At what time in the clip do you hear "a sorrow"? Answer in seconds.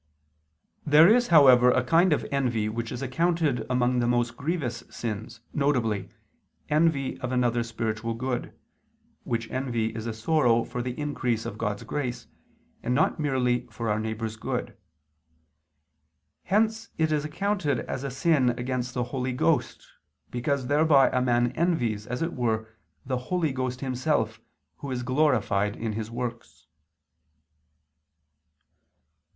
10.07-10.63